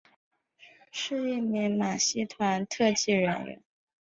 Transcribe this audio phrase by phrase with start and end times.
[0.91, 3.61] 是一名马戏团特技人员。